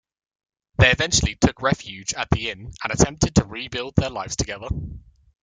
[0.79, 4.67] They eventually took refuge at the Inn and attempted to rebuild their lives together.